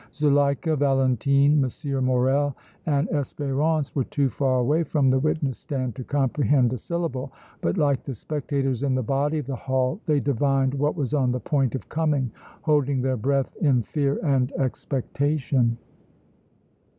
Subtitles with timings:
[0.11, 2.03] Zuleika, Valentine, M.
[2.05, 2.55] Morrel
[2.87, 7.31] and Espérance were too far away from the witness stand to comprehend a syllable,
[7.61, 11.31] but like the spectators in the body of the hall they divined what was on
[11.31, 12.31] the point of coming,
[12.63, 15.77] holding their breath in fear and expectation.